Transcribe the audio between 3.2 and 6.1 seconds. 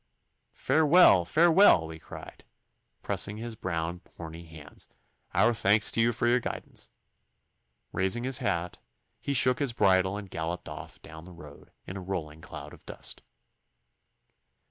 his brown horny hands; 'our thanks to